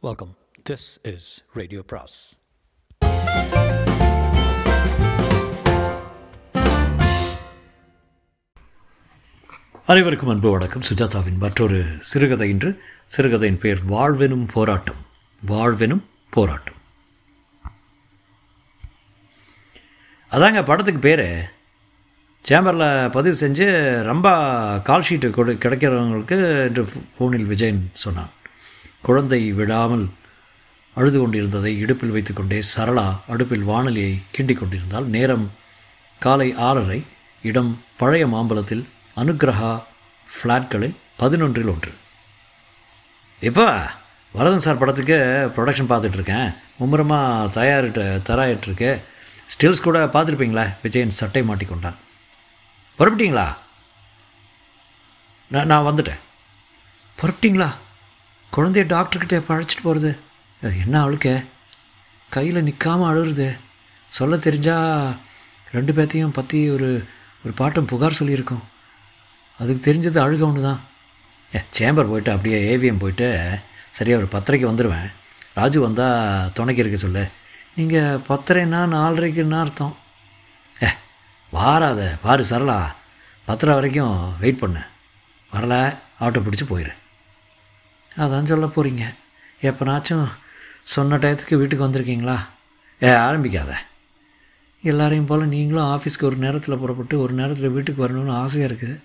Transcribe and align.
Welcome 0.00 0.36
this 0.70 0.88
is 1.02 1.44
radio 1.52 1.82
பிராஸ் 1.86 2.38
அனைவருக்கும் 9.86 10.28
அன்பு 10.28 10.50
வணக்கம். 10.50 10.82
சுஜாதாவின் 10.82 11.36
மற்றொரு 11.38 11.84
சிறுகதை 12.00 12.48
இன்று. 12.48 12.82
சிறுகதையின் 13.06 13.58
பெயர் 13.58 13.78
வாழ்வெனும் 13.88 14.48
போராட்டம். 14.52 14.94
வாழ்வெனும் 15.46 16.02
போராட்டம். 16.30 16.74
அதாங்க 20.30 20.64
படத்துக்கு 20.64 21.00
பேர். 21.00 21.50
சேம்பரில் 22.48 23.10
பதிவு 23.10 23.46
செஞ்சு 23.46 24.02
ரொம்ப 24.02 24.28
கால் 24.84 25.04
ஷீட்டு 25.08 25.30
கொடு 25.30 25.52
கிடைக்கிறவங்களுக்கு 25.52 26.66
என்று 26.66 26.88
ஃபோனில் 27.18 27.46
விஜயன் 27.46 27.90
சொன்னான். 27.92 28.36
குழந்தை 29.00 29.52
விடாமல் 29.52 30.06
அழுது 30.94 31.18
கொண்டிருந்ததை 31.20 31.78
இடுப்பில் 31.78 32.10
வைத்துக்கொண்டே 32.10 32.62
சரளா 32.76 33.06
அடுப்பில் 33.28 33.62
வானொலியை 33.62 34.20
கிண்டிக் 34.36 34.58
கொண்டிருந்தால் 34.58 35.06
நேரம் 35.06 35.50
காலை 36.18 36.54
ஆறரை. 36.54 37.04
இடம் 37.42 37.82
பழைய 37.96 38.26
மாம்பலத்தில் 38.26 38.84
அனுகிரகா 39.16 39.82
ஃப்ளாட்களில் 40.28 40.96
பதினொன்றில் 41.18 41.70
ஒன்று. 41.74 41.92
இப்போ 43.40 43.66
வரதன் 44.34 44.64
சார் 44.64 44.78
படத்துக்கு 44.78 45.18
ப்ரொடக்ஷன் 45.56 45.90
பார்த்துட்ருக்கேன். 45.90 46.56
மும்முரமாக 46.78 47.48
தயாரிட்டு 47.48 48.22
தராயிட்ருக்கு. 48.28 48.90
ஸ்டில்ஸ் 49.52 49.86
கூட 49.86 50.06
பார்த்துருப்பீங்களா? 50.06 50.64
விஜயன் 50.82 51.18
சட்டை 51.20 51.42
மாட்டிக்கொண்டான் 51.42 51.98
புறப்பட்டீங்களா? 52.98 53.46
நான் 55.50 55.66
நான் 55.66 55.86
வந்துட்டேன். 55.88 56.20
புறப்பட்டீங்களா? 57.18 57.68
குழந்தைய 58.54 58.84
டாக்டர்கிட்ட 58.94 59.36
பழைச்சிட்டு 59.48 59.84
போகிறது 59.86 60.10
என்ன 60.84 60.94
அவளுக்கு 61.02 61.32
கையில் 62.34 62.66
நிற்காமல் 62.68 63.08
அழுகுறது. 63.10 63.48
சொல்ல 64.16 64.36
தெரிஞ்சால் 64.46 65.16
ரெண்டு 65.74 65.92
பேர்த்தையும் 65.96 66.36
பற்றி 66.38 66.58
ஒரு 66.76 66.88
ஒரு 67.44 67.52
பாட்டம் 67.58 67.88
புகார் 67.90 68.18
சொல்லியிருக்கோம். 68.18 68.64
அதுக்கு 69.60 69.80
தெரிஞ்சது 69.88 70.18
அழுக 70.24 70.42
ஒன்று 70.48 70.62
தான் 70.68 70.80
ஏ 71.54 71.60
சேம்பர் 71.76 72.10
போயிட்டு 72.10 72.30
அப்படியே 72.34 72.58
ஏவிஎம் 72.72 73.02
போயிட்டு 73.02 73.28
சரியாக 73.98 74.20
ஒரு 74.22 74.28
பத்தரைக்கு 74.34 74.66
வந்துடுவேன் 74.70 75.08
ராஜு 75.58 75.78
வந்தால் 75.86 76.52
துணைக்கு 76.56 76.82
இருக்க 76.82 76.98
சொல்லு. 77.04 77.24
நீங்கள் 77.78 78.22
பத்தரைன்னா 78.28 78.80
நாலரைக்குன்னா 78.94 79.60
அர்த்தம். 79.64 79.94
ஏ 80.84 80.90
வாராத 81.52 82.00
பாரு 82.24 82.44
சரளா. 82.50 82.78
பத்தரை 83.48 83.74
வரைக்கும் 83.78 84.16
வெயிட் 84.42 84.62
பண்ண. 84.62 84.78
வரல 85.52 85.74
ஆட்டோ 86.24 86.40
பிடிச்சி 86.46 86.66
போயிடு 86.70 86.92
அதான் 88.22 88.50
சொல்ல 88.50 88.66
போகிறீங்க 88.66 89.04
எப்போனாச்சும் 89.68 90.26
சொன்ன 90.94 91.16
டயத்துக்கு 91.16 91.58
வீட்டுக்கு 91.60 91.86
வந்திருக்கீங்களா? 91.86 92.36
ஏ 93.02 93.10
ஆரம்பிக்காத. 93.26 93.72
எல்லாரையும் 94.82 95.26
போல் 95.26 95.52
நீங்களும் 95.54 95.88
ஆஃபீஸ்க்கு 95.94 96.28
ஒரு 96.28 96.36
நேரத்தில் 96.36 96.80
புறப்பட்டு 96.82 97.20
ஒரு 97.20 97.32
நேரத்தில் 97.32 97.74
வீட்டுக்கு 97.76 98.02
வரணும்னு 98.06 98.34
ஆசையாக 98.42 98.68
இருக்குது 98.70 98.96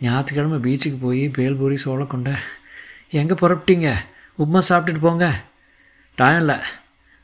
ஞாயிற்றுக்கிழமை 0.00 0.58
பீச்சுக்கு 0.66 0.98
போய் 1.00 1.22
பேல்பூரி 1.28 1.76
சோளக்கொண்டை 1.84 2.34
எங்கே 3.20 3.34
புறப்பட்டீங்க? 3.34 3.88
உப்மா 4.42 4.60
சாப்பிட்டுட்டு 4.68 5.00
போங்க. 5.00 5.26
டைம் 6.14 6.38
இல்லை. 6.38 6.56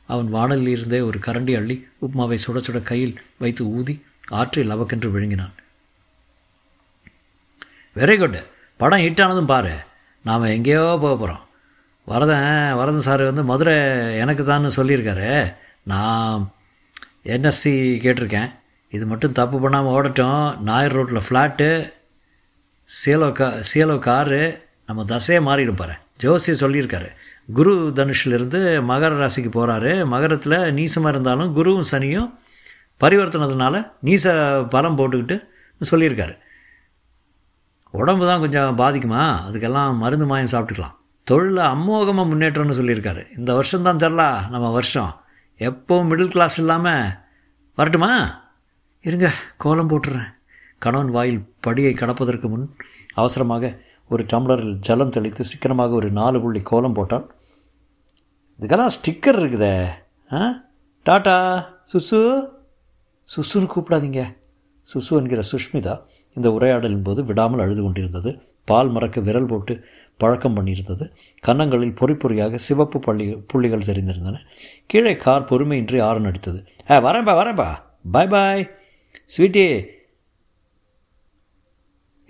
அவன் 0.06 0.28
வானலில் 0.28 0.68
இருந்தே 0.68 1.00
ஒரு 1.00 1.18
கரண்டி 1.26 1.54
அள்ளி 1.56 1.76
உப்மாவை 2.06 2.38
சுட 2.46 2.58
சுட 2.66 2.82
கையில் 2.82 3.14
வைத்து 3.38 3.64
ஊதி 3.66 3.94
ஆற்றில் 4.28 4.70
லவக்கென்று 4.70 5.10
விழுங்கினான். 5.10 5.54
வெரி 7.96 8.18
குட் 8.18 8.38
படம் 8.76 9.00
ஹிட் 9.00 9.22
ஆனதும் 9.22 9.52
பாரு. 9.52 9.74
நாம் 10.28 10.52
எங்கேயோ 10.56 10.82
போக 11.02 11.14
போகிறோம் 11.16 11.44
வரதன் 12.10 12.46
வரதன் 12.78 13.06
சார் 13.08 13.22
வந்து 13.28 13.42
மதுரை 13.50 13.74
எனக்கு 14.22 14.42
தான் 14.44 14.76
சொல்லியிருக்காரு. 14.76 15.30
நான் 15.92 16.52
என்எஸ்சி 17.34 17.72
கேட்டிருக்கேன். 18.04 18.50
இது 18.96 19.04
மட்டும் 19.10 19.36
தப்பு 19.38 19.56
பண்ணாமல் 19.60 19.94
ஓடட்டும். 19.96 20.42
நாயர் 20.68 20.96
ரோட்டில் 20.96 21.26
ஃப்ளாட்டு 21.26 21.68
சேலோ 22.88 23.28
கா 23.38 23.48
சேலோ 23.70 23.96
காரு 24.08 24.42
நம்ம 24.86 25.04
தசையே 25.12 25.40
மாறிடும் 25.48 25.80
பாரு. 25.80 25.94
ஜோசியை 26.22 26.56
சொல்லியிருக்காரு. 26.62 27.08
குரு 27.58 27.74
தனுஷிலிருந்து 27.98 28.60
மகர 28.90 29.12
ராசிக்கு 29.22 29.50
போகிறாரு 29.58 29.92
மகரத்தில் 30.14 30.58
நீசமாக 30.78 31.14
இருந்தாலும் 31.14 31.54
குருவும் 31.56 31.90
சனியும் 31.92 32.28
பரிவர்த்தனதுனால 33.00 33.76
நீச 34.08 34.34
பலம் 34.74 34.98
போட்டுக்கிட்டு 34.98 35.36
சொல்லியிருக்காரு. 35.80 36.34
உடம்பு 37.90 38.26
தான் 38.26 38.40
கொஞ்சம் 38.40 38.78
பாதிக்குமா? 38.78 39.36
அதுக்கெல்லாம் 39.50 39.96
மருந்து 39.96 40.26
மாயம் 40.26 40.48
சாப்பிட்டுக்கலாம். 40.52 40.94
தொழிலில் 41.24 41.62
அம்மோகமாக 41.62 42.26
முன்னேற்றம்னு 42.26 42.78
சொல்லியிருக்காரு. 42.80 43.38
இந்த 43.38 43.54
வருஷம் 43.54 43.82
தான் 43.82 43.96
தரலா 43.96 44.48
நம்ம 44.48 44.70
வருஷம். 44.70 45.20
எப்போவும் 45.58 46.08
மிடில் 46.08 46.28
கிளாஸ் 46.28 46.58
இல்லாமல் 46.58 47.12
வரட்டுமா? 47.76 48.42
இருங்க 49.00 49.30
கோலம் 49.56 49.90
போட்டுறேன். 49.90 50.34
கணவன் 50.78 51.10
வாயில் 51.10 51.54
படியை 51.66 51.96
கடப்பதற்கு 51.96 52.48
முன் 52.48 52.76
அவசரமாக 53.14 53.80
ஒரு 54.08 54.26
டம்ளரில் 54.32 54.72
ஜலம் 54.72 55.10
தெளித்து 55.10 55.44
சிக்கனமாக 55.44 55.94
ஒரு 55.94 56.10
நாலு 56.10 56.40
புள்ளி 56.40 56.60
கோலம் 56.60 56.96
போட்டான். 56.96 57.26
இதுக்கெல்லாம் 58.60 58.86
ஸ்டிக்கர் 58.86 59.40
இருக்குதே. 59.40 59.88
ஆ? 60.32 60.62
டாட்டா 61.04 61.66
சுசு. 61.82 62.48
சுசுன்னு 63.36 63.68
கூப்பிடாதீங்க. 63.76 64.36
சுசு 64.82 65.08
என்கிற 65.08 65.42
சுஷ்மிதா 65.52 66.02
இந்த 66.36 66.48
உரையாடலின் 66.50 67.06
போது 67.08 67.24
விடாமல் 67.24 67.62
அழுது 67.64 67.82
கொண்டிருந்தது. 67.82 68.30
பால் 68.64 68.90
மறக்க 68.94 69.20
விரல் 69.20 69.50
போட்டு 69.52 69.74
பழக்கம் 70.22 70.56
பண்ணியிருந்தது. 70.56 71.04
கன்னங்களில் 71.46 71.96
பொறி 72.00 72.14
பொறியாக 72.14 72.58
சிவப்பு 72.66 72.98
பள்ளி 72.98 73.26
புள்ளிகள் 73.50 73.86
தெரிந்திருந்தன. 73.88 74.40
கீழே 74.86 75.14
கார் 75.16 75.48
பொறுமையின்றி 75.50 76.00
ஆரன் 76.08 76.28
அடித்தது. 76.30 76.60
ஆ 76.90 76.98
வரேன்பா 77.06 77.34
வரேன்பா 77.40 77.68
பாய் 78.12 78.32
பாய் 78.34 78.64
ஸ்வீட்டி. 79.34 79.64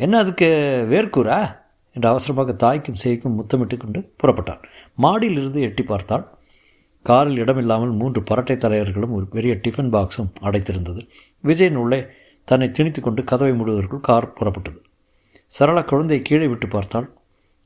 என்ன 0.00 0.18
அதுக்கு 0.18 0.48
வேர்க்கூரா 0.92 1.38
என்று 1.96 2.08
அவசரமாக 2.08 2.52
தாய்க்கும் 2.64 3.00
சேய்க்கும் 3.02 3.36
முத்தமிட்டு 3.38 3.76
கொண்டு 3.76 4.00
புறப்பட்டான். 4.22 4.62
மாடியிலிருந்து 5.04 5.60
எட்டி 5.68 5.82
பார்த்தாள். 5.82 6.24
காரில் 7.06 7.40
இடமில்லாமல் 7.42 7.92
மூன்று 8.00 8.20
பரட்டை 8.30 8.56
தலைவர்களும் 8.56 9.14
ஒரு 9.18 9.26
பெரிய 9.34 9.52
டிஃபன் 9.64 9.92
பாக்ஸும் 9.94 10.32
அடைத்திருந்தது. 10.48 11.00
விஜயன் 11.40 11.78
உள்ளே 11.82 12.00
தன்னை 12.44 12.70
திணித்து 12.70 13.00
கொண்டு 13.00 13.24
கதவை 13.24 13.52
மூடுவதற்குள் 13.52 14.00
கார் 14.00 14.32
புறப்பட்டது. 14.38 14.78
சரளா 15.58 15.84
குழந்தை 15.84 16.22
கீழே 16.22 16.46
விட்டு 16.46 16.68
பார்த்தாள். 16.68 17.08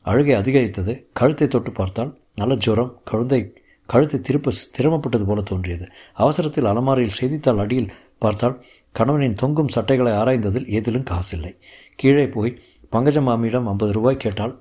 அழுகை 0.02 0.34
அதிகரித்தது. 0.34 1.06
கழுத்தை 1.12 1.48
தொட்டு 1.48 1.72
பார்த்தாள். 1.72 2.18
நல்ல 2.36 2.54
ஜுரம். 2.54 3.00
குழந்தை 3.04 3.40
கழுத்தை 3.86 4.20
திருப்ப 4.20 4.50
திரமப்பட்டது 4.78 5.24
போல 5.24 5.40
தோன்றியது. 5.40 5.86
அவசரத்தில் 6.14 6.64
அலமாரியில் 6.64 7.16
செய்தித்தாள் 7.20 7.58
அடியில் 7.58 7.92
பார்த்தால் 8.18 8.64
கணவனின் 8.92 9.34
தொங்கும் 9.34 9.72
சட்டைகளை 9.74 10.12
ஆராய்ந்ததில் 10.12 10.68
ஏதிலும் 10.68 11.08
காசில்லை. 11.10 11.52
கீழே 11.96 12.26
போய் 12.26 12.58
பங்கஜ 12.92 13.22
மாமியிடம் 13.22 13.66
ஐம்பது 13.66 13.92
ரூபாய் 13.92 14.16
கேட்டால் 14.16 14.54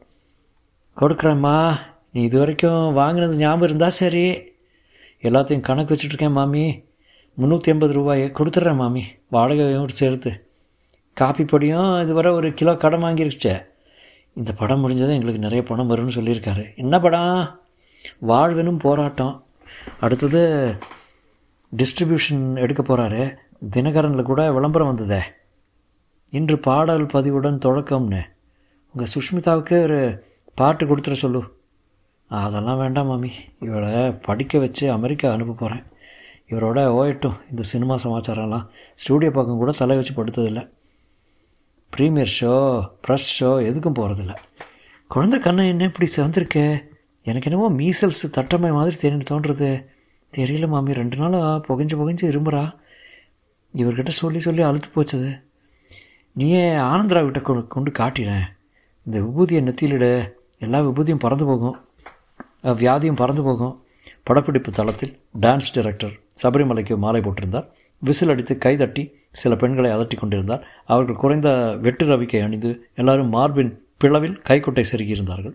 கொடுக்குறேம்மா. 0.98 1.78
நீ 2.12 2.22
இது 2.22 2.38
வரைக்கும் 2.40 2.94
வாங்கினது 2.94 3.36
ஞாபகம் 3.38 3.62
இருந்தால் 3.62 4.00
சரி. 4.02 4.26
எல்லாத்தையும் 5.22 5.60
கணக்கு 5.60 5.96
வச்சுட்ருக்கேன் 5.96 6.32
மாமி. 6.32 6.84
முந்நூற்றி 7.38 7.70
ஐம்பது 7.74 7.94
ரூபாயை 7.94 8.30
கொடுத்துட்றேன் 8.30 8.76
மாமி. 8.76 9.04
வாடகையும் 9.32 9.88
சேர்த்து. 9.88 10.48
காப்பி 11.14 11.44
பொடியும் 11.44 12.02
இதுவரை 12.02 12.32
ஒரு 12.32 12.54
கிலோ 12.54 12.76
கடன் 12.76 13.02
வாங்கிருச்சு 13.02 13.66
இந்த 14.34 14.54
படம் 14.54 14.80
முடிஞ்சதும் 14.80 15.14
எங்களுக்கு 15.14 15.40
நிறைய 15.40 15.64
பணம் 15.64 15.90
வரும்னு 15.90 16.12
சொல்லியிருக்காரு. 16.16 16.76
என்ன 16.76 17.00
படம்? 17.00 17.60
வாழ்வெனும் 18.28 18.80
போராட்டம். 18.80 19.44
அடுத்தது 20.00 20.76
டிஸ்ட்ரிபியூஷன் 21.78 22.56
எடுக்க 22.56 22.84
போகிறாரு 22.84 23.36
தினகரனில் 23.76 24.22
கூட 24.22 24.52
விளம்பரம் 24.52 24.96
வந்ததே. 24.96 25.22
இன்று 26.30 26.60
பாடல் 26.60 27.06
பதிவுடன் 27.06 27.60
தொடக்கம்னு. 27.66 28.22
உங்கள் 28.94 29.14
சுஷ்மிதாவுக்கு 29.16 29.82
ஒரு 29.82 30.26
பாட்டு 30.56 30.86
கொடுத்துட 30.86 31.14
சொல்லு. 31.14 31.58
அதெல்லாம் 32.28 32.78
வேண்டாம் 32.78 33.08
மாமி. 33.08 33.32
இவளை 33.60 34.12
படிக்க 34.12 34.60
வச்சு 34.60 34.92
அமெரிக்கா 34.92 35.32
அனுப்ப 35.32 35.54
போகிறேன் 35.54 35.84
இவரோட 36.50 36.80
ஓயட்டும் 37.00 37.38
இந்த 37.50 37.64
சினிமா 37.64 37.96
சமாச்சாரம்லாம் 37.96 38.66
ஸ்டூடியோ 38.96 39.32
பக்கம் 39.32 39.58
கூட 39.58 39.72
தலை 39.72 39.96
வச்சு 39.96 40.14
படுத்ததில்லை. 40.14 40.70
ப்ரீமியர் 41.98 42.34
ஷோ 42.40 42.54
ப்ரெஸ் 43.08 43.30
ஷோ 43.40 43.50
எதுக்கும் 43.70 43.98
போகிறதில்ல 44.00 44.34
குழந்த 45.10 45.40
கண்ணை 45.40 45.68
என்ன 45.68 45.84
இப்படி 45.84 46.08
சிவந்திருக்கே? 46.16 46.92
எனக்கு 47.24 47.52
என்னவோ 47.52 47.72
மீசல்ஸ் 47.72 48.24
தட்டமை 48.32 48.72
மாதிரி 48.72 48.96
தெரிஞ்சு 49.04 49.26
தோன்றுறது 49.32 49.86
தெரியல 50.38 50.68
மாமி 50.68 50.94
ரெண்டு 50.94 51.18
நாளாக 51.18 51.64
புகைஞ்சு 51.68 51.96
புகைஞ்சு 52.00 52.26
இரும்புறா. 52.32 52.76
இவர்கிட்ட 53.76 54.10
சொல்லி 54.10 54.40
சொல்லி 54.40 54.62
அழுத்து 54.62 54.90
போச்சது. 54.96 55.44
நீயே 56.34 56.70
ஆனந்தரா 56.70 57.22
கிட்ட 57.24 57.40
கொண்டு 57.40 57.68
கொண்டு 57.68 57.92
காட்டினேன் 57.92 58.46
இந்த 59.06 59.18
விபூதியை 59.20 59.62
நெத்தியிலிட. 59.68 60.32
எல்லா 60.60 60.82
விபூதியும் 60.82 61.24
பறந்து 61.26 61.46
போகும். 61.46 61.78
வியாதியும் 62.64 63.22
பறந்து 63.22 63.44
போகும். 63.44 63.76
படப்பிடிப்பு 64.24 64.72
தளத்தில் 64.72 65.14
டான்ஸ் 65.42 65.74
டைரக்டர் 65.74 66.14
சபரிமலைக்கு 66.44 66.98
மாலை 66.98 67.22
போட்டிருந்தார். 67.22 67.68
விசில் 68.00 68.30
அடித்து 68.30 68.58
கைதட்டி 68.58 69.16
சில 69.32 69.56
பெண்களை 69.56 69.92
அதட்டி 69.92 70.16
கொண்டிருந்தார். 70.18 70.68
அவர்கள் 70.86 71.16
குறைந்த 71.16 71.78
வெட்டு 71.82 72.06
ரவிக்கை 72.06 72.44
அணிந்து 72.44 72.90
எல்லாரும் 72.96 73.30
மார்பின் 73.30 73.82
பிளவில் 74.04 74.42
கைக்குட்டை 74.50 74.84
செருகியிருந்தார்கள் 74.92 75.54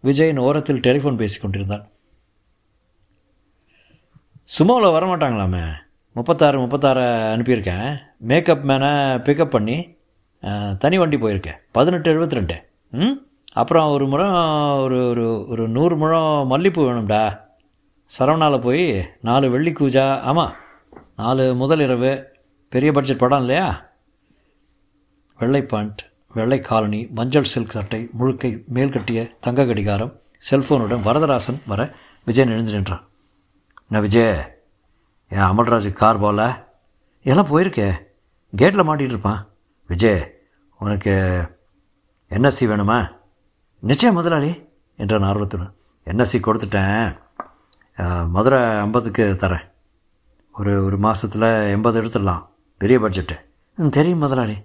விஜயன் 0.00 0.38
ஓரத்தில் 0.38 0.80
டெலிஃபோன் 0.80 1.16
பேசிக் 1.16 1.42
கொண்டிருந்தான் 1.42 1.88
சுமோவில் 4.58 4.94
வரமாட்டாங்களாமே? 4.96 5.72
முப்பத்தாறு 6.12 6.58
முப்பத்தாறு 6.58 7.00
அனுப்பியிருக்கேன். 7.00 7.96
மேக்கப் 8.18 8.66
மேனை 8.66 9.18
பிக்கப் 9.18 9.50
பண்ணி 9.50 9.96
தனி 10.78 10.98
வண்டி 10.98 11.16
போயிருக்கேன். 11.16 11.56
பதினெட்டு 11.72 12.12
எழுபத்தி 12.12 12.30
ரெண்டு. 12.30 12.68
ம்? 12.90 13.12
அப்புறம் 13.52 13.90
ஒரு 13.90 14.06
முறம் 14.06 14.80
ஒரு 14.80 15.08
ஒரு 15.08 15.46
ஒரு 15.48 15.68
நூறு 15.68 15.96
முழம் 15.96 16.50
மல்லிப்பூ 16.50 16.80
வேணும்டா. 16.84 17.45
சரவணாவில் 18.18 18.60
போய் 18.60 19.10
நாலு 19.20 19.50
வெள்ளி 19.50 19.72
கூஜா 19.72 20.20
ஆமாம் 20.20 20.54
நாலு 21.16 21.54
முதல் 21.54 21.80
இரவு 21.80 22.26
பெரிய 22.68 22.92
பட்ஜெட் 22.92 23.18
படம் 23.18 23.38
இல்லையா? 23.38 23.88
வெள்ளை 25.38 25.62
பாண்ட் 25.62 26.10
வெள்ளை 26.32 26.60
காலனி 26.60 27.06
மஞ்சள் 27.06 27.44
சில்க் 27.44 27.70
சட்டை 27.70 28.08
முழுக்கை 28.20 28.66
மேல் 28.66 28.90
கட்டிய 28.90 29.36
தங்க 29.40 29.66
கடிகாரம் 29.66 30.20
செல்ஃபோனுடன் 30.50 31.02
வரதராசன் 31.02 31.60
வர 31.66 31.94
விஜயன் 32.24 32.50
எழுந்து 32.50 32.72
நின்றான். 32.72 33.08
நான் 33.88 34.00
விஜய் 34.00 34.58
என் 35.28 35.38
அமல்ராஜ் 35.38 35.92
கார் 35.92 36.18
போல? 36.18 36.68
எல்லாம் 37.22 37.46
போயிருக்கே 37.46 37.92
கேட்டில் 38.56 38.88
மாட்டிகிட்டு 38.88 39.14
இருப்பான். 39.14 39.48
விஜய் 39.86 40.34
உனக்கு 40.78 41.42
என்எஸ்சி 42.30 42.60
வேணுமா? 42.60 43.16
நிச்சயம் 43.80 44.14
முதலாளி 44.14 44.68
என்றான் 44.96 45.22
ஆர்வத்துடன். 45.22 45.72
என்எஸ்சி 46.06 46.40
கொடுத்துட்டேன். 46.40 47.24
மதுரை 48.28 48.60
ஐம்பதுக்கு 48.76 49.24
தரேன் 49.40 49.64
ஒரு 50.54 50.84
ஒரு 50.84 50.96
மாதத்தில் 50.98 51.46
எண்பது 51.74 52.00
எடுத்துடலாம். 52.02 52.42
பெரிய 52.80 52.98
பட்ஜெட்டு 52.98 53.36
ம், 53.78 53.88
தெரியும் 53.88 54.18
முதலாளி. 54.18 54.56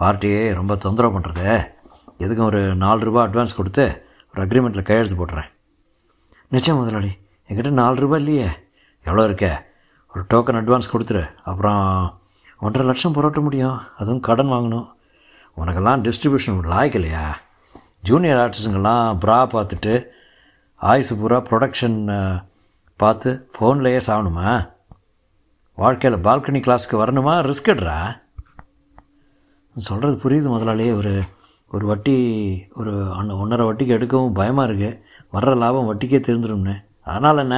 பார்ட்டியே 0.00 0.54
ரொம்ப 0.54 0.76
தொந்தரவு 0.76 1.14
பண்ணுறது 1.16 1.46
எதுக்கும் 2.20 2.44
ஒரு 2.44 2.74
நாலு 2.74 3.04
ரூபா 3.04 3.26
அட்வான்ஸ் 3.26 3.56
கொடுத்து 3.56 3.84
ஒரு 4.34 4.46
அக்ரிமெண்ட்டில் 4.46 4.82
கையெழுத்து 4.82 5.16
போட்டுறேன். 5.16 5.48
நிச்சயம் 6.52 6.78
முதலாளி 6.78 7.10
என்கிட்ட 7.50 7.70
நாலு 7.70 8.00
ரூபா 8.00 8.16
இல்லையே. 8.16 8.48
எவ்வளோ 9.06 9.24
இருக்க? 9.24 9.46
ஒரு 10.14 10.24
டோக்கன் 10.34 10.60
அட்வான்ஸ் 10.60 10.92
கொடுத்துரு. 10.92 11.24
அப்புறம் 11.42 11.82
ஒன்றரை 12.58 12.86
லட்சம் 12.86 13.12
புரட்ட 13.12 13.40
முடியும். 13.40 13.80
அதுவும் 13.96 14.20
கடன் 14.20 14.52
வாங்கணும். 14.52 14.86
உனக்கெல்லாம் 15.56 16.02
டிஸ்ட்ரிபியூஷன் 16.02 16.60
லாய்க்கு 16.72 16.94
இல்லையா? 16.94 17.24
ஜூனியர் 18.02 18.40
ஆர்டிஸ்ட்டுங்கெல்லாம் 18.44 19.18
ப்ரா 19.24 19.38
பார்த்துட்டு 19.54 19.92
ஆயுசு 20.80 21.16
பூரா 21.16 21.40
ப்ரொடக்ஷன் 21.40 21.98
பார்த்து 22.96 23.50
ஃபோன்லேயே 23.58 24.00
சாகணுமா 24.06 24.68
வாழ்க்கையில் 25.74 26.22
பால்கனி 26.22 26.60
கிளாஸ்க்கு 26.60 27.00
வரணுமா? 27.02 27.34
ரிஸ்க் 27.48 28.16
சொல்கிறது 29.74 30.16
புரியுது 30.16 30.42
முதலாளி 30.42 30.92
ஒரு 30.92 31.22
ஒரு 31.68 31.86
வட்டி 31.86 32.16
ஒரு 32.74 33.16
ஒன்று 33.16 33.38
ஒன்றரை 33.38 33.66
வட்டிக்கு 33.66 33.96
எடுக்கவும் 33.98 34.32
பயமாக 34.32 34.72
இருக்குது 34.72 35.00
வர்ற 35.32 35.56
லாபம் 35.56 35.88
வட்டிக்கே 35.88 36.20
தெரிஞ்சிடும்னு 36.28 36.74
அதனால் 37.04 37.38
என்ன? 37.38 37.56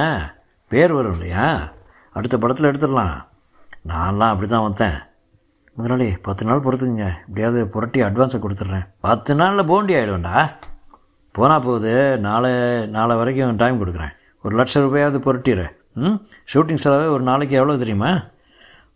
பேர் 0.67 0.93
வரும் 0.93 1.11
இல்லையா? 1.11 1.71
அடுத்த 2.13 2.37
படத்தில் 2.37 2.71
எடுத்துடலாம். 2.71 3.15
நான்லாம் 3.87 4.31
அப்படி 4.33 4.47
தான் 4.47 4.61
வந்தேன். 4.61 4.97
முதலாளி 5.75 6.17
பத்து 6.21 6.45
நாள் 6.45 6.59
பொறுத்துக்குங்க. 6.59 7.07
எப்படியாவது 7.27 7.67
புரட்டி 7.67 8.01
அட்வான்ஸை 8.01 8.39
கொடுத்துட்றேன். 8.41 8.87
பத்து 8.99 9.35
நாளில் 9.35 9.69
போண்டி 9.69 9.95
ஆகிடுவேண்டா 9.99 10.51
போனால் 11.31 11.61
போகுது. 11.61 12.19
நாளை 12.19 12.87
நாளை 12.87 13.15
வரைக்கும் 13.15 13.55
டைம் 13.55 13.81
கொடுக்குறேன். 13.81 14.17
ஒரு 14.41 14.55
லட்சம் 14.55 14.83
ரூபாயாவது 14.83 15.19
புரட்டிடு. 15.19 15.69
ம்? 15.93 16.21
ஷூட்டிங் 16.53 16.77
செலவே 16.83 17.07
ஒரு 17.07 17.23
நாளைக்கு 17.23 17.55
எவ்வளோ 17.55 17.77
தெரியுமா? 17.77 18.23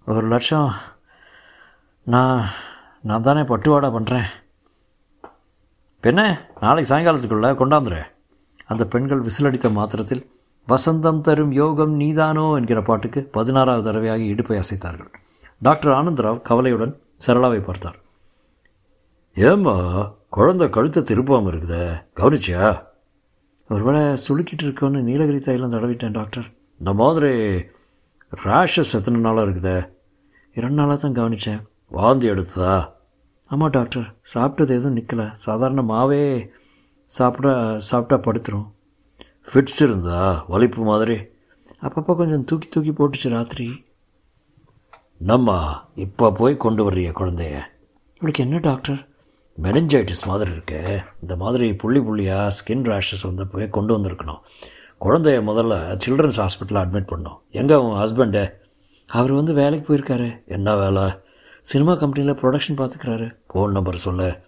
ஒரு 0.06 0.28
லட்சம். 0.28 0.74
நான் 2.04 2.46
நான் 3.02 3.22
தானே 3.22 3.40
பட்டுவாடா 3.40 3.90
பண்ணுறேன் 4.00 4.26
பெண்ணே 6.00 6.36
நாளைக்கு 6.60 6.96
சாயங்காலத்துக்குள்ளே 6.96 7.52
கொண்டாந்துரு. 7.54 8.02
அந்த 8.66 8.86
பெண்கள் 8.86 9.22
விசிலடித்த 9.22 9.72
மாத்திரத்தில் 9.72 10.32
வசந்தம் 10.68 11.22
தரும் 11.22 11.52
யோகம் 11.52 11.94
நீதானோ 11.94 12.56
என்கிற 12.56 12.82
பாட்டுக்கு 12.82 13.30
பதினாறாவது 13.32 13.84
தடவையாக 13.84 14.22
இடுப்பை 14.22 14.58
அசைத்தார்கள். 14.58 15.14
டாக்டர் 15.60 15.94
ஆனந்தராவ் 15.94 16.42
கவலையுடன் 16.42 17.00
சரளாவை 17.26 17.64
பார்த்தார். 17.64 17.96
ஏம்மா 19.34 19.76
குழந்தை 20.30 20.70
கழுத்தை 20.70 21.04
திருப்பாமல் 21.04 21.54
இருக்குதே? 21.54 22.04
கவனிச்சியா? 22.16 22.92
ஒருவேளை 23.74 24.02
சுளுக்கிட்டு 24.24 24.64
இருக்கோன்னு 24.64 25.02
நீலகிரி 25.10 25.40
தைலம் 25.40 25.72
தடவிட்டேன் 25.72 26.18
டாக்டர். 26.18 26.48
இந்த 26.80 26.94
மாதிரி 26.94 27.32
ரேஷஸ் 28.44 28.96
எத்தனை 28.98 29.20
நாளாக 29.20 29.46
இருக்குதே? 29.48 29.78
இரண்டு 30.54 30.78
நாளாக 30.80 30.98
தான் 31.02 31.16
கவனித்தேன் 31.20 31.62
வாந்தி 31.88 32.28
எடுத்ததா? 32.30 32.76
ஆமாம் 33.48 33.70
டாக்டர். 33.70 34.06
சாப்பிட்டது 34.34 34.74
எதுவும் 34.78 34.98
நிற்கல 34.98 35.24
சாதாரண 35.46 35.82
மாவே 35.94 36.50
சாப்பிட 37.06 37.48
சாப்பிட்டா 37.90 38.18
படுத்துரும். 38.26 38.68
ஃபிட்ஸ் 39.48 39.80
இருந்தா? 39.86 40.46
வலிப்பு 40.48 40.84
மாதிரி? 40.84 41.18
அப்பப்போ 41.82 42.12
கொஞ்சம் 42.20 42.44
தூக்கி 42.44 42.68
தூக்கி 42.68 42.92
போட்டுச்சு 42.92 43.30
ராத்திரி. 43.30 43.68
நம்ம 45.32 45.58
இப்போ 46.06 46.32
போய் 46.32 46.56
கொண்டு 46.58 46.84
வர்றிய 46.84 47.10
குழந்தைய? 47.20 47.56
இவளுக்கு 48.18 48.44
என்ன 48.46 48.58
டாக்டர்? 48.70 49.00
மெனஞ்சைட்டிஸ் 49.62 50.26
மாதிரி 50.26 50.52
இருக்கு. 50.52 51.00
இந்த 51.22 51.36
மாதிரி 51.36 51.74
புள்ளி 51.74 52.00
புள்ளியாக 52.00 52.52
ஸ்கின் 52.58 52.86
ரேஷஸ் 52.92 53.24
வந்து 53.24 53.48
போய் 53.48 53.70
கொண்டு 53.70 53.98
வந்திருக்கணும். 53.98 54.40
குழந்தைய 55.02 55.40
முதல்ல 55.50 56.00
சில்ட்ரன்ஸ் 56.06 56.40
ஹாஸ்பிட்டலில் 56.44 56.82
அட்மிட் 56.84 57.12
பண்ணோம் 57.12 57.38
எங்கே 57.50 57.76
உன் 57.76 58.00
ஹஸ்பண்டு 58.02 58.54
அவர் 59.06 59.32
வந்து 59.32 59.54
வேலைக்கு 59.54 59.86
போயிருக்காரு. 59.88 60.46
என்ன 60.46 60.76
வேலை? 60.76 61.04
சினிமா 61.62 61.96
கம்பெனியில் 61.96 62.36
ப்ரொடக்ஷன் 62.36 62.78
பார்த்துக்கிறாரு. 62.78 63.36
ஃபோன் 63.54 63.72
நம்பர் 63.72 63.98
சொல்லு. 63.98 64.40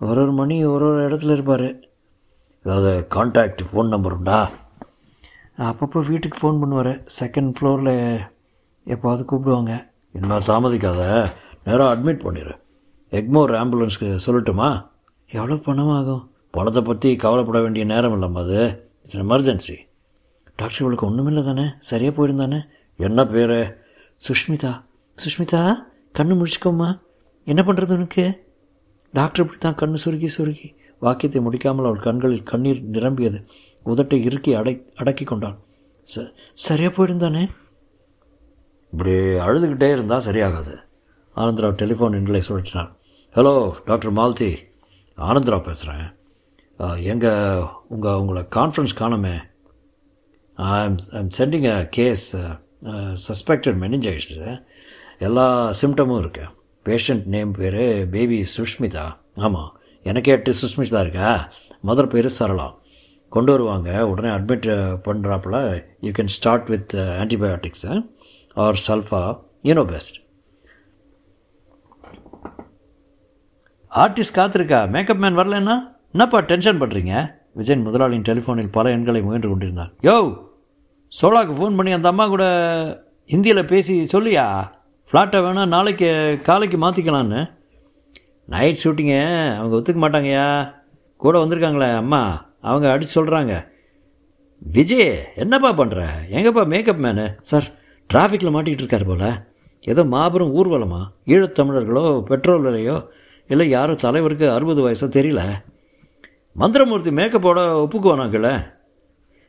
ஒரு 0.00 0.20
ஒரு 0.22 0.32
மணி 0.32 0.64
ஒரு 0.64 0.84
ஒரு 0.90 1.08
இடத்துல 1.08 1.30
இருப்பார். 1.30 1.80
ஏதாவது 2.62 3.06
கான்டாக்ட் 3.14 3.60
ஃபோன் 3.72 3.88
நம்பர் 3.88 4.12
உண்டா? 4.12 4.50
அப்பப்போ 5.58 6.08
வீட்டுக்கு 6.08 6.38
ஃபோன் 6.40 6.60
பண்ணுவார். 6.62 7.04
செகண்ட் 7.20 7.52
ஃப்ளோரில் 7.58 7.94
எப்போவாது 8.86 9.24
கூப்பிடுவாங்க. 9.30 9.90
இனிமேல் 10.12 10.48
தாமதிக்காத? 10.48 11.30
நேராக 11.64 11.94
அட்மிட் 11.94 12.24
பண்ணிடு 12.26 12.54
எக்மோர் 13.12 13.52
ஆம்புலன்ஸ்க்கு 13.60 14.08
சொல்லட்டுமா? 14.24 14.68
எவ்வளோ 15.30 15.56
பணம் 15.66 15.92
ஆகும் 15.98 16.24
பணத்தை 16.56 16.80
பற்றி 16.82 17.08
கவலைப்பட 17.16 17.58
வேண்டிய 17.64 17.84
நேரம் 17.84 18.14
இல்லாமல் 18.16 18.42
அது. 18.42 18.60
இட்ஸ் 19.02 19.18
எமர்ஜென்சி 19.24 19.76
டாக்டர் 20.56 20.80
இவளுக்கு 20.82 21.06
ஒன்றுமில்லை 21.06 21.42
தானே? 21.44 21.64
சரியாக 21.88 22.12
போயிருந்தானே? 22.16 22.58
என்ன 22.98 23.26
பேர்? 23.26 23.58
சுஷ்மிதா. 24.20 24.72
சுஷ்மிதா 25.18 25.60
கண்ணு 26.18 26.34
முடிச்சுக்கோம்மா 26.40 26.88
என்ன 27.46 27.62
பண்ணுறது 27.62 27.96
உனக்கு? 27.98 28.24
டாக்டர் 29.12 29.42
இப்படி 29.44 29.60
தான் 29.60 29.78
கண்ணு 29.80 30.02
சுருக்கி 30.04 30.28
சுருக்கி 30.36 30.68
வாக்கியத்தை 31.02 31.40
முடிக்காமல் 31.46 31.88
அவள் 31.88 32.06
கண்களில் 32.08 32.42
கண்ணீர் 32.42 32.82
நிரம்பியது. 32.96 33.40
உதட்டை 33.86 34.18
இறுக்கி 34.22 34.52
அடை 34.54 34.74
அடக்கி 34.94 35.24
கொண்டாள். 35.24 35.56
ச 36.08 36.24
சரியாக 36.66 36.92
போயிருந்தானே? 36.96 37.44
இப்படி 38.92 39.14
அழுதுகிட்டே 39.46 39.90
இருந்தால் 39.90 40.26
சரியாகாது. 40.28 40.74
ஆனந்தராவ் 41.36 41.80
டெலிஃபோன் 41.82 42.16
எண்களை 42.18 42.40
சுழற்றினார் 42.48 42.92
ஹலோ 43.34 43.50
டாக்டர் 43.84 44.12
மால்தி 44.16 44.48
ஆனந்தராவ் 45.18 45.62
பேசுகிறேன் 45.62 46.06
எங்கள் 47.10 47.64
உங்கள் 47.88 48.18
உங்களை 48.20 48.42
கான்ஃபரன்ஸ் 48.56 48.94
காணுமே. 49.00 49.34
I'm 50.54 50.96
I'm 51.18 51.28
sending 51.38 51.66
a 51.72 51.86
case 51.96 52.24
suspected 53.26 53.78
meningitis 53.82 54.32
எல்லா 55.18 55.46
சிம்டமும் 55.80 56.18
இருக்கு. 56.18 56.44
பேஷண்ட் 56.84 57.26
நேம் 57.34 57.52
பேர் 57.58 58.08
பேபி 58.14 58.38
சுஷ்மிதா 58.56 59.04
ஆமாம் 59.34 59.70
எனக்கே 60.02 60.32
எட்டு 60.32 60.54
சுஷ்மிதா 60.62 61.00
இருக்கா? 61.00 61.52
மதர் 61.86 62.12
பேர் 62.14 62.30
சரளா. 62.38 62.68
கொண்டு 63.28 63.52
வருவாங்க. 63.52 64.06
உடனே 64.12 64.30
admit 64.36 64.68
பண்ணுறாப்புல 65.08 65.60
you 66.00 66.12
can 66.18 66.34
start 66.38 66.70
with 66.74 66.94
antibiotics 67.22 67.86
or 68.54 68.80
sulpha 68.88 69.22
you know 69.70 69.86
best 69.92 70.18
artist 73.92 74.38
காத்திருக்கா? 74.38 74.90
Makeup 74.90 75.20
man 75.22 75.38
வரலன்னா 75.38 75.76
என்னப்பா 76.12 76.38
டென்ஷன் 76.40 76.80
பண்ணுறீங்க 76.80 77.12
விஜயன் 77.54 77.84
முதலாளியின் 77.86 78.26
டெலிஃபோனில் 78.28 78.68
பல 78.70 78.90
எண்களை 78.90 79.20
முயன்று 79.22 79.48
கொண்டிருந்தார். 79.48 79.92
யோ 80.02 80.16
சோலாக்கு 81.12 81.54
ஃபோன் 81.58 81.76
பண்ணி 81.76 81.92
அந்த 81.92 82.08
அம்மா 82.08 82.26
கூட 82.26 82.44
ஹிந்தியில் 83.32 83.62
பேசி 83.66 83.94
சொல்லியா? 84.12 84.44
ஃப்ளாட்டை 85.10 85.38
வேணால் 85.44 85.72
நாளைக்கு 85.74 86.08
காலைக்கு 86.42 86.78
மாற்றிக்கலான்னு 86.78 87.40
நைட் 88.44 88.82
ஷூட்டிங்கு 88.84 89.22
அவங்க 89.56 89.76
ஒத்துக்க 89.78 90.00
மாட்டாங்கய்யா. 90.04 90.46
கூட 91.16 91.34
வந்திருக்காங்களே 91.44 91.96
அம்மா. 91.96 92.22
அவங்க 92.60 92.86
அடிச்சு 92.94 93.16
சொல்கிறாங்க 93.16 93.54
விஜய் 94.58 95.10
என்னப்பா 95.34 95.70
பண்ணுற 95.72 96.04
எங்கப்பா 96.36 96.66
மேக்கப் 96.66 97.02
மேனு 97.04 97.26
சார் 97.38 97.66
டிராஃபிக்கில் 98.10 98.54
மாட்டிக்கிட்டு 98.54 98.84
இருக்கார் 98.84 99.10
போல். 99.10 99.30
ஏதோ 99.80 100.04
மாபெரும் 100.04 100.54
ஊர்வலமா? 100.58 101.00
ஈழத்தமிழர்களோ 101.26 102.04
பெட்ரோல் 102.30 102.64
விலையோ 102.66 102.96
இல்லை 103.48 103.68
யாரும் 103.68 103.96
தலைவருக்கு 103.96 104.50
அறுபது 104.50 104.90
வயசாக 104.90 105.10
தெரியல. 105.18 105.42
மந்திரமூர்த்தி 106.52 107.10
மேக்கப்போட 107.10 107.58
ஒப்புக்குவானாங்கல்ல 107.84 108.76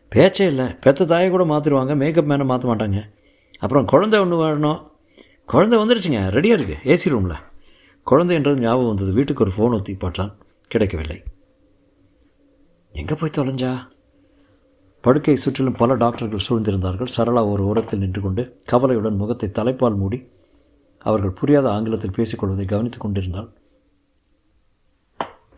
பேச்சே 0.09 0.47
இல்லை. 0.47 0.65
பெத்த 0.81 1.05
தாயை 1.05 1.29
கூட 1.29 1.43
மாற்றிடுவாங்க 1.43 1.95
மேக்கப் 1.95 2.25
மேலே 2.25 2.43
மாற்ற 2.43 2.75
மாட்டாங்க. 2.75 2.99
அப்புறம் 3.59 3.85
குழந்தை 3.85 4.19
ஒன்று 4.19 4.37
வேணும். 4.37 4.91
குழந்தை 5.45 5.79
வந்துருச்சுங்க. 5.79 6.21
ரெடியாக 6.35 6.59
இருக்குது 6.59 6.83
ஏசி 6.83 7.09
ரூமில் 7.09 7.35
குழந்தை 8.03 8.35
என்றது 8.35 8.61
ஞாபகம் 8.61 8.87
வந்தது. 8.87 9.13
வீட்டுக்கு 9.13 9.45
ஒரு 9.45 9.53
ஃபோன் 9.55 9.75
ஊற்றி 9.75 9.93
பாட்டான். 9.93 10.33
கிடைக்கவில்லை. 10.67 11.23
எங்கே 12.91 13.13
போய் 13.13 13.35
தொலைஞ்சா? 13.37 13.87
படுக்கை 15.01 15.35
சுற்றிலும் 15.35 15.75
பல 15.77 15.95
டாக்டர்கள் 15.95 16.47
சூழ்ந்திருந்தார்கள். 16.49 17.07
சரளா 17.17 17.51
ஒரு 17.51 17.65
ஓரத்தில் 17.65 17.99
நின்று 17.99 18.21
கொண்டு 18.21 18.61
கவலையுடன் 18.65 19.15
முகத்தை 19.15 19.49
தலைப்பால் 19.49 19.95
மூடி 19.95 20.27
அவர்கள் 20.99 21.29
புரியாத 21.29 21.71
ஆங்கிலத்தில் 21.71 22.15
பேசிக்கொள்வதை 22.17 22.65
கவனித்துக் 22.65 23.01
கொண்டிருந்தாள். 23.01 23.49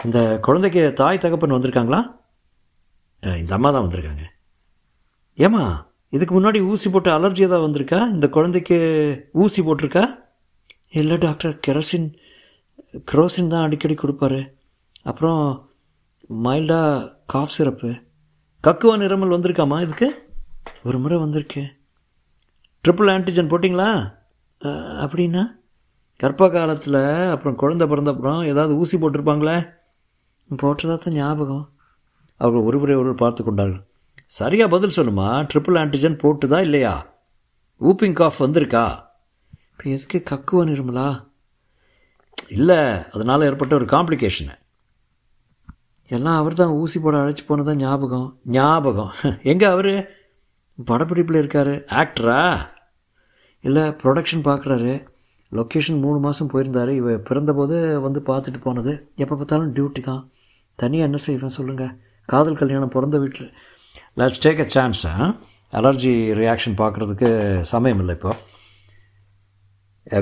இந்த 0.05 0.19
குழந்தைக்கு 0.45 0.83
தாய் 0.99 1.23
தகப்பன் 1.23 1.55
வந்திருக்காங்களா? 1.55 1.99
இந்த 3.41 3.51
அம்மா 3.57 3.69
தான் 3.71 3.85
வந்திருக்காங்க. 3.87 4.23
ஏமா 5.45 5.63
இதுக்கு 6.15 6.33
முன்னாடி 6.37 6.59
ஊசி 6.71 6.87
போட்டு 6.89 7.09
அலர்ஜி 7.11 7.43
ஏதாவது 7.47 7.65
வந்திருக்கா? 7.67 7.99
இந்த 8.15 8.27
குழந்தைக்கு 8.35 8.77
ஊசி 9.43 9.61
போட்டிருக்கா? 9.61 10.03
இல்லை 10.99 11.17
டாக்டர். 11.25 11.53
கெரோசின் 11.67 12.07
க்ரோசின் 13.11 13.51
தான் 13.53 13.65
அடிக்கடி 13.67 13.95
கொடுப்பாரு. 13.99 14.41
அப்புறம் 15.09 15.41
மைல்டாக 16.45 17.11
காஃப் 17.33 17.53
சிரப்பு. 17.57 17.89
கக்குவா 18.67 18.95
நிறமல் 19.01 19.35
வந்திருக்காமா 19.35 19.77
இதுக்கு? 19.85 20.09
ஒரு 20.87 20.97
முறை 21.03 21.19
வந்திருக்கு. 21.25 21.63
ட்ரிபிள் 22.83 23.11
ஆன்டிஜன் 23.15 23.51
போட்டிங்களா? 23.51 23.91
அப்படின்னா 25.03 25.43
கர்ப்ப 26.23 26.49
காலத்தில் 26.55 27.03
அப்புறம் 27.35 27.59
குழந்தை 27.61 27.85
பிறந்த 27.91 28.11
அப்புறம் 28.13 28.41
ஏதாவது 28.51 28.73
ஊசி 28.81 28.97
போட்டிருப்பாங்களே? 28.97 29.55
போட்டதா 30.49 30.95
தான் 30.97 31.13
ஞாபகம். 31.13 31.65
அவர்கள் 32.37 32.65
ஒருவரை 32.65 32.95
ஒருவர் 32.95 33.21
பார்த்து 33.23 33.43
கொண்டார்கள். 33.43 33.83
சரியா 34.25 34.67
பதில் 34.67 34.95
சொல்லுமா? 34.95 35.27
ட்ரிபிள் 35.51 35.79
ஆன்டிஜன் 35.83 36.21
போட்டுதா 36.23 36.59
இல்லையா? 36.59 36.93
ஊப்பிங் 37.81 38.13
காஃப் 38.13 38.41
வந்திருக்கா? 38.43 38.85
இப்போ 39.71 39.83
எதுக்கு 39.89 40.23
கக்குவ 40.31 40.63
நிருமலா? 40.69 41.09
இல்லை 42.47 42.79
அதனால் 43.11 43.41
ஏற்பட்ட 43.41 43.75
ஒரு 43.75 43.85
காம்ப்ளிகேஷனு 43.85 44.55
எல்லாம் 46.07 46.37
அவர் 46.37 46.53
தான் 46.53 46.75
ஊசி 46.81 46.99
போட 46.99 47.17
அழைச்சி 47.17 47.43
போனதா 47.47 47.73
ஞாபகம்? 47.75 48.39
ஞாபகம். 48.45 49.11
எங்கே 49.43 49.65
அவர்? 49.65 49.93
படப்பிடிப்பில் 50.87 51.41
இருக்கார். 51.41 51.73
ஆக்டரா 52.01 52.41
இல்லை 53.63 53.83
ப்ரொடக்ஷன் 54.01 54.47
பார்க்குறாரு 54.49 54.93
லொக்கேஷன் 55.57 56.01
மூணு 56.03 56.17
மாதம் 56.25 56.51
போயிருந்தார். 56.51 56.91
இவ 56.99 57.15
பிறந்தபோது 57.29 57.77
வந்து 58.05 58.19
பார்த்துட்டு 58.29 58.59
போனது. 58.67 58.91
எப்போ 59.23 59.35
பார்த்தாலும் 59.39 59.73
டியூட்டி 59.77 60.01
தான். 60.09 60.23
தனியாக 60.79 61.09
என்ன 61.09 61.19
செய்வேன் 61.27 61.57
சொல்லுங்கள் 61.57 61.93
காதல் 62.33 62.59
கல்யாணம் 62.61 62.93
பிறந்த 62.95 63.17
வீட்டில். 63.23 63.49
Let's 64.19 64.41
take 64.45 64.61
a 64.65 64.67
chance 64.75 65.03
allergy 65.79 66.13
reaction 66.39 66.79
பார்க்குறதுக்கு 66.81 67.29
சமயம் 67.73 68.01
இல்லை 68.03 68.15
இப்போது 68.17 68.39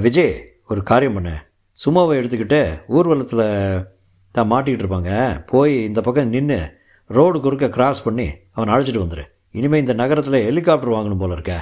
விஜய் 0.05 0.33
ஒரு 0.71 0.81
காரியம் 0.89 1.15
பண்ணு. 1.17 1.36
சும்மாவை 1.83 2.13
எடுத்துக்கிட்டு 2.19 2.59
ஊர்வலத்தில் 2.98 3.45
தான் 4.36 4.50
மாட்டிக்கிட்டு 4.51 4.83
இருப்பாங்க. 4.86 5.12
போய் 5.51 5.74
இந்த 5.89 6.00
பக்கம் 6.07 6.33
நின்று 6.36 6.59
ரோடு 7.17 7.38
குறுக்க 7.45 7.67
கிராஸ் 7.75 8.01
பண்ணி 8.07 8.27
அவனை 8.55 8.74
அழைச்சிட்டு 8.74 9.03
வந்துடு 9.03 9.24
இனிமேல் 9.59 9.83
இந்த 9.83 9.93
நகரத்தில் 10.01 10.45
ஹெலிகாப்டர் 10.48 10.95
வாங்கணும் 10.95 11.21
போல 11.21 11.38
இருக்க. 11.38 11.53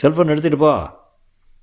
செல்ஃபோன் 0.00 0.32
எடுத்துகிட்டு 0.32 0.64
போ. 0.64 0.72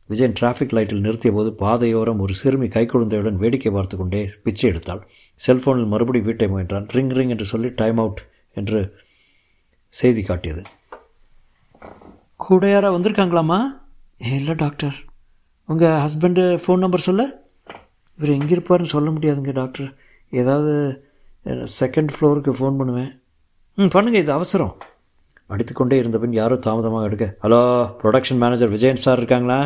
விஜயன் 0.09 0.35
டிராஃபிக் 0.39 0.73
லைட்டில் 0.77 1.03
நிறுத்திய 1.05 1.31
போது 1.35 1.49
பாதையோரம் 1.61 2.19
ஒரு 2.23 2.33
சிறுமி 2.39 2.67
கைக்குழந்தையுடன் 2.75 3.39
வேடிக்கை 3.43 3.71
பார்த்து 3.75 3.95
கொண்டே 3.97 4.21
பிச்சை 4.45 4.65
எடுத்தாள். 4.71 5.01
செல்ஃபோனில் 5.39 5.91
மறுபடி 5.93 6.19
வீட்டை 6.27 6.47
முயன்றான். 6.51 6.85
ரிங் 6.95 7.13
ரிங் 7.17 7.31
என்று 7.35 7.45
சொல்லி 7.51 7.69
டைம் 7.81 7.99
அவுட் 8.03 8.21
என்று 8.59 8.79
செய்தி 9.93 10.23
காட்டியது. 10.29 10.61
கூட 12.45 12.69
யாராக 12.73 12.93
வந்திருக்காங்களாம்மா? 12.95 13.59
இல்லை 14.37 14.55
டாக்டர் 14.63 14.97
உங்கள் 15.69 15.99
ஹஸ்பண்டு 16.03 16.43
ஃபோன் 16.63 16.83
நம்பர் 16.83 17.07
சொல்ல? 17.07 17.23
இவர் 18.19 18.35
எங்கே 18.37 18.53
இருப்பார்னு 18.55 18.93
சொல்ல 18.95 19.09
முடியாதுங்க 19.15 19.53
டாக்டர் 19.61 19.87
ஏதாவது 20.41 20.73
செகண்ட் 21.79 22.11
ஃப்ளோருக்கு 22.15 22.51
ஃபோன் 22.59 22.77
பண்ணுவேன். 22.81 23.09
ம் 23.77 23.91
பண்ணுங்கள் 23.95 24.23
இது 24.23 24.31
அவசரம். 24.37 24.75
அடித்துக்கொண்டே 25.53 25.97
இருந்த 26.01 26.17
பின் 26.21 26.37
யாரும் 26.41 26.63
தாமதமாக 26.67 27.07
எடுக்க 27.09 27.25
hello 27.43 27.59
production 28.03 28.39
manager 28.43 28.73
Vijayan 28.75 29.03
sir 29.05 29.19
இருக்காங்களா? 29.21 29.59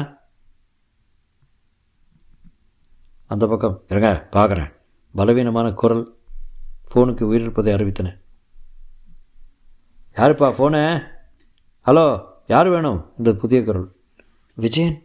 அந்த 3.29 3.47
பக்கம் 3.47 3.83
இருங்க 3.89 4.27
பார்க்குறேன். 4.31 4.71
பலவீனமான 5.15 5.71
குரல் 5.71 6.17
ஃபோனுக்கு 6.89 7.23
உயிரிழப்பதை 7.31 7.71
அறிவித்தன. 7.73 8.09
யாருப்பா 10.15 10.47
ஃபோனு? 10.57 11.03
ஹலோ 11.85 12.05
யார் 12.47 12.69
வேணும்? 12.69 13.13
இந்த 13.17 13.33
புதிய 13.33 13.63
குரல். 13.63 13.87
விஜயன்? 14.53 14.97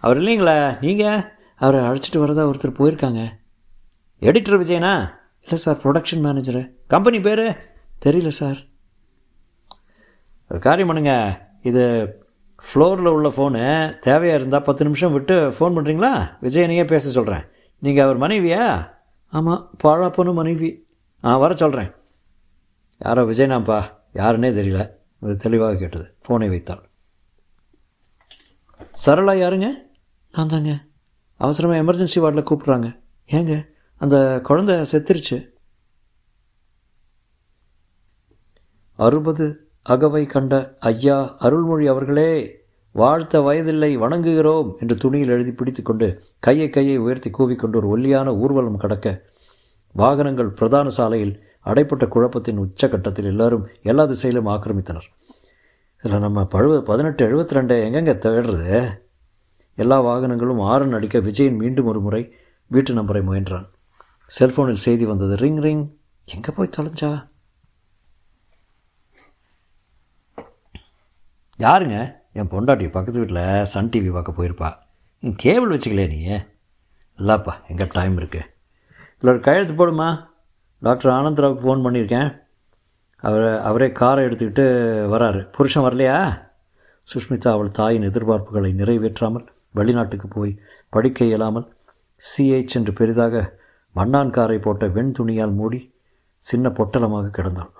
அவர் 0.00 0.18
இல்லைங்களா? 0.18 0.80
நீங்கள் 0.80 1.22
அவரை 1.56 1.80
அழைச்சிட்டு 1.80 2.18
வரதா 2.18 2.44
ஒருத்தர் 2.50 2.78
போயிருக்காங்க. 2.78 3.22
எடிட்டர் 4.20 4.60
விஜயனா? 4.62 4.94
இல்லை 5.42 5.58
சார் 5.64 5.76
ப்ரொடக்ஷன் 5.76 6.24
மேனேஜரு 6.26 6.70
கம்பெனி 6.86 7.20
பேர்? 7.20 7.44
தெரியல 8.04 8.28
சார். 8.28 8.58
ஒரு 10.48 10.60
காரியம் 10.60 10.86
பண்ணுங்க. 10.86 11.14
இது 11.62 11.84
ஃப்ளோரில் 12.64 13.08
உள்ள 13.08 13.28
ஃபோனு 13.28 13.62
தேவையாக 14.06 14.34
இருந்தால் 14.34 14.62
பத்து 14.62 14.84
நிமிஷம் 14.84 15.12
விட்டு 15.12 15.50
ஃபோன் 15.50 15.76
பண்ணுறீங்களா 15.76 16.36
விஜயனையே 16.42 16.86
பேச 16.86 17.10
சொல்கிறேன் 17.10 17.44
நீங்கள் 17.78 18.04
அவர் 18.04 18.18
மனைவியா? 18.18 18.88
ஆமாம் 19.26 19.70
பாழாப்பனு 19.84 20.32
மனைவி. 20.32 20.86
ஆ 21.24 21.36
வர 21.36 21.54
சொல்கிறேன் 21.54 21.94
யாரோ 22.98 23.22
விஜயனாப்பா 23.22 23.94
யாருன்னே 24.14 24.50
தெரியல. 24.58 24.90
அது 25.20 25.36
தெளிவாக 25.36 25.76
கேட்டது. 25.76 26.16
ஃபோனை 26.28 26.48
வைத்தாள். 26.48 26.88
சரளா 29.06 29.34
யாருங்க? 29.42 29.68
நான் 30.32 30.48
தாங்க. 30.48 30.84
அவசரமாக 31.36 31.82
எமர்ஜென்சி 31.82 32.20
வார்டில் 32.20 32.48
கூப்பிட்றாங்க. 32.50 33.00
ஏங்க 33.26 33.68
அந்த 33.98 34.40
குழந்தை 34.42 34.74
செத்துருச்சு. 34.92 35.48
அறுபது 38.96 39.65
அகவை 39.88 40.26
கண்ட 40.26 40.76
ஐயா 40.80 41.36
அருள்மொழி 41.38 41.86
அவர்களே 41.86 42.30
வாழ்த்த 42.92 43.40
வயதில்லை 43.40 43.90
வணங்குகிறோம் 43.98 44.68
என்று 44.78 44.96
துணியில் 44.96 45.28
எழுதி 45.28 45.52
பிடித்துக்கொண்டு 45.52 46.06
கையை 46.38 46.68
கையை 46.70 46.96
உயர்த்தி 46.96 47.30
கூவிக்கொண்டு 47.30 47.76
ஒரு 47.76 47.88
ஒல்லியான 47.88 48.34
ஊர்வலம் 48.34 48.76
கடக்க 48.76 49.24
வாகனங்கள் 49.94 50.50
பிரதான 50.50 50.88
சாலையில் 50.88 51.34
அடைப்பட்ட 51.64 52.04
குழப்பத்தின் 52.08 52.60
உச்சகட்டத்தில் 52.64 53.24
எல்லாரும் 53.24 53.68
எல்லா 53.82 54.04
திசையிலும் 54.04 54.46
ஆக்கிரமித்தனர். 54.46 55.06
இதில் 56.04 56.18
நம்ம 56.18 56.44
பழுவ 56.44 56.80
பதினெட்டு 56.80 57.22
எழுபத்தி 57.28 57.56
ரெண்டு 57.58 57.76
எங்கெங்கே 57.82 58.14
தேடுறது? 58.26 58.74
எல்லா 59.78 59.98
வாகனங்களும் 60.02 60.64
ஆரன் 60.72 60.92
அடிக்க 60.92 61.18
விஜயன் 61.20 61.56
மீண்டும் 61.56 61.86
ஒரு 61.86 62.00
முறை 62.00 62.22
வீட்டு 62.70 62.92
நம்பரை 62.94 63.22
முயன்றான். 63.22 63.66
செல்ஃபோனில் 64.40 64.84
செய்தி 64.86 65.04
வந்தது 65.04 65.36
ரிங் 65.36 65.60
ரிங் 65.60 65.86
எங்கே 66.24 66.52
போய் 66.56 66.76
தொலைஞ்சா? 66.76 67.10
யாருங்க? 71.66 71.98
என் 72.38 72.50
பொண்டாட்டி 72.52 72.86
பக்கத்து 72.96 73.20
வீட்டில் 73.20 73.44
சன் 73.72 73.90
டிவி 73.92 74.10
பார்க்க 74.16 74.38
போயிருப்பா. 74.38 74.68
நீ 75.22 75.28
கேபிள் 75.44 75.72
வச்சுக்கலையே 75.74 76.08
நீ 76.14 76.18
இல்லைப்பா 77.18 77.52
எங்கே 77.70 77.86
டைம் 77.96 78.16
இருக்குது 78.20 78.48
இல்லை 79.18 79.30
ஒரு 79.34 79.40
கையெழுத்து 79.46 79.74
போடுமா? 79.78 80.08
டாக்டர் 80.86 81.12
ஆனந்தராவுக்கு 81.18 81.64
ஃபோன் 81.66 81.84
பண்ணியிருக்கேன். 81.84 82.28
அவர் 83.26 83.46
அவரே 83.68 83.88
காரை 84.00 84.22
எடுத்துக்கிட்டு 84.26 84.64
வராரு. 85.12 85.40
புருஷன் 85.56 85.86
வரலையா? 85.86 86.18
சுஷ்மிதா 87.12 87.50
அவள் 87.56 87.70
தாயின் 87.78 88.06
எதிர்பார்ப்புகளை 88.08 88.70
நிறைவேற்றாமல் 88.80 89.46
வெளிநாட்டுக்கு 89.78 90.28
போய் 90.36 90.52
படிக்க 90.94 91.28
இயலாமல் 91.30 91.66
சிஹெச் 92.20 92.76
என்று 92.78 92.92
பெரிதாக 93.00 93.44
மண்ணான் 93.96 94.34
காரை 94.36 94.58
போட்ட 94.66 94.86
வெண் 94.98 95.14
துணியால் 95.18 95.56
மூடி 95.60 95.80
சின்ன 96.42 96.68
பொட்டலமாக 96.78 97.32
கிடந்தாள் 97.38 97.72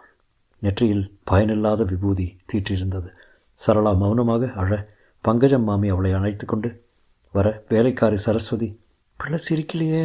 நெற்றியில் 0.62 1.06
பயனில்லாத 1.30 1.84
விபூதி 1.92 2.26
தீற்றிருந்தது. 2.50 3.08
சரளா 3.58 3.96
மௌனமாக 3.96 4.52
அழ 4.52 4.70
பங்கஜம் 5.24 5.64
மாமி 5.64 5.88
அவளை 5.88 6.12
அழைத்து 6.12 6.46
கொண்டு 6.46 6.84
வர 7.34 7.64
வேலைக்காரி 7.68 8.16
சரஸ்வதி 8.16 8.68
பிள்ளை 9.20 9.38
சிரிக்கலையே 9.48 10.04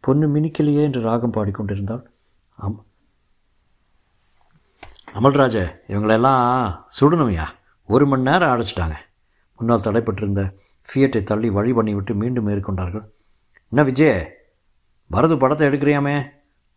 பொண்ணு 0.00 0.26
மினிக்கலையே 0.26 0.82
என்று 0.82 1.00
ராகம் 1.00 1.32
பாடிக்கொண்டிருந்தாள் 1.32 2.02
ஆம். 2.58 2.78
அமல்ராஜ 5.14 5.56
இவங்களெல்லாம் 5.88 6.44
சுடணுமையா 7.00 7.46
ஒரு 7.88 8.06
மணி 8.06 8.22
நேரம் 8.22 8.52
அடைச்சிட்டாங்க. 8.52 8.96
முன்னால் 9.58 9.80
தடைப்பட்டிருந்த 9.80 10.42
ஃபியட்டை 10.86 11.22
தள்ளி 11.22 11.50
வழி 11.50 11.72
பண்ணிவிட்டு 11.72 12.14
மீண்டும் 12.14 12.46
மேற்கொண்டார்கள் 12.48 13.04
என்ன 13.72 13.82
விஜய் 13.82 14.16
பரது 15.10 15.38
படத்தை 15.38 15.68
எடுக்கிறியாமே? 15.68 16.16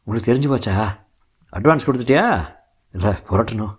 உங்களுக்கு 0.07 0.29
தெரிஞ்சு 0.31 0.49
போச்சா? 0.49 0.73
அட்வான்ஸ் 1.53 1.87
கொடுத்துட்டியா? 1.87 2.25
இல்லை 2.93 3.11
புரட்டணும். 3.29 3.73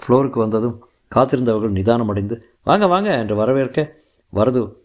ஃப்ளோருக்கு 0.00 0.38
வந்ததும் 0.38 0.76
காத்திருந்தவர்கள் 1.14 1.76
நிதானம் 1.78 2.08
அடைந்து 2.08 2.54
வாங்க 2.62 2.86
வாங்க 2.86 3.18
என்று 3.18 3.34
வரவேற்க 3.34 3.96
வரது 4.32 4.76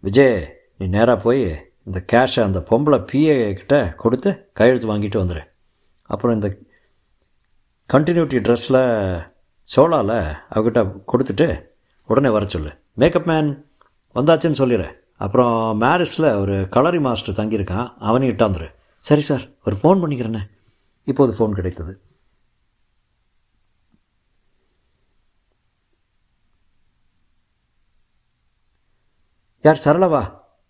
விஜய் 0.00 0.36
நீ 0.78 0.86
நேராக 0.86 1.16
போய் 1.22 1.70
இந்த 1.84 2.04
கேஷை 2.12 2.42
அந்த 2.42 2.58
பொம்பளை 2.70 2.98
பிஏ 3.12 3.52
கிட்ட 3.52 3.94
கொடுத்து 3.96 4.50
கையெழுத்து 4.52 4.90
வாங்கிட்டு 4.90 5.20
வந்துடு 5.22 5.42
அப்புறம் 6.02 6.36
இந்த 6.36 6.48
கண்டினியூட்டி 7.92 8.38
ட்ரெஸ்ஸில் 8.46 8.82
சோலாவில் 9.76 10.18
அவகிட்ட 10.54 10.80
கொடுத்துட்டு 11.12 11.66
உடனே 12.06 12.28
வர 12.28 12.44
சொல்லு. 12.46 12.70
மேக்கப் 12.94 13.26
மேன் 13.26 13.48
வந்தாச்சுன்னு 14.14 14.60
சொல்லிடுறேன் 14.60 14.94
அப்புறம் 15.16 15.76
மேரிஸில் 15.76 16.28
ஒரு 16.34 16.54
கலரி 16.76 17.00
மாஸ்டர் 17.00 17.34
தங்கியிருக்கான். 17.34 17.92
அவனையும் 17.98 18.36
இட்டாந்துரு 18.36 18.68
சரி 18.98 19.20
சார் 19.20 19.44
ஒரு 19.64 19.76
ஃபோன் 19.82 20.00
பண்ணிக்கிறேன்னே 20.02 20.42
இப்போது 21.04 21.32
ஃபோன் 21.36 21.50
கிடைத்தது. 21.50 21.92
யார் 29.64 29.82
சரளவா? 29.84 30.22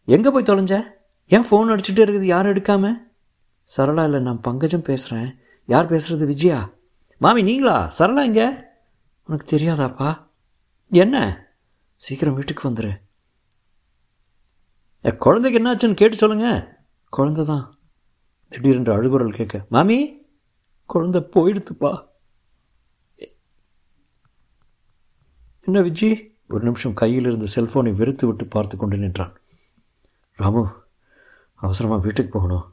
எங்கே 0.08 0.30
போய் 0.30 0.48
தொலைஞ்ச? 0.50 0.74
ஏன் 1.26 1.46
ஃபோன் 1.48 1.70
அடிச்சுட்டு 1.72 2.02
இருக்குது 2.04 2.30
யாரும் 2.34 2.52
எடுக்காம? 2.54 2.92
சரளா 3.76 4.04
இல்லை 4.08 4.20
நான் 4.20 4.40
பங்கஜம் 4.40 4.86
பேசுகிறேன் 4.88 5.28
யார் 5.68 5.90
பேசுகிறது 5.92 6.26
விஜயா? 6.26 6.58
மாமி 7.20 7.42
நீங்களா? 7.42 7.76
சரளா 7.98 8.22
இங்கே? 8.30 8.48
உனக்கு 9.28 9.56
தெரியாதாப்பா? 9.56 10.10
என்ன? 10.92 11.16
சீக்கிரம் 11.94 12.34
வீட்டுக்கு 12.34 12.68
வந்துடு 12.68 12.94
குழந்தைக்கு 15.04 15.58
என்னாச்சுன்னு 15.60 16.00
கேட்டு 16.00 16.16
சொல்லுங்கள் 16.16 16.60
குழந்த 17.12 17.44
தான். 17.44 17.64
திடீரென்று 18.52 18.92
அழுகுரல் 18.96 19.36
கேட்க 19.36 19.66
மாமி 19.68 19.98
குழந்த 20.94 21.18
போயிடுத்துப்பா. 21.34 21.92
என்ன 25.66 25.80
விஜி? 25.80 26.10
ஒரு 26.48 26.62
நிமிஷம் 26.64 26.98
கையில் 27.00 27.26
இருந்த 27.26 27.46
செல்ஃபோனை 27.54 27.92
வெறுத்து 28.00 28.26
விட்டு 28.26 28.44
பார்த்து 28.46 28.76
கொண்டு 28.76 28.96
நின்றான். 28.96 29.34
ராமு 30.36 30.62
அவசரமாக 31.54 32.02
வீட்டுக்கு 32.02 32.32
போகணும். 32.38 32.66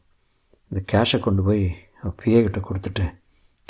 இந்த 0.70 0.82
கேஷை 0.92 1.20
கொண்டு 1.20 1.44
போய் 1.44 1.64
பிஏ 2.04 2.40
கிட்ட 2.46 2.60
கொடுத்துட்டு 2.60 3.06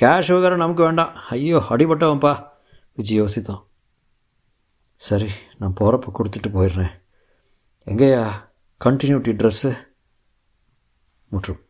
கேஷ் 0.02 0.32
வகரம் 0.36 0.64
நமக்கு 0.64 0.84
வேண்டாம். 0.84 1.14
ஐயோ 1.16 1.58
அடிபட்டவன்ப்பா. 1.70 2.34
விஜய் 2.98 3.22
யோசித்தான். 3.22 3.64
சரி 4.94 5.30
நான் 5.60 5.78
போகிறப்ப 5.80 6.12
கொடுத்துட்டு 6.18 6.50
போயிடுறேன். 6.58 6.94
எங்கேயா 7.86 8.24
கண்டினியூட்டி 8.86 9.32
ட்ரெஸ்ஸு 9.42 9.72
முற்றும். 11.28 11.62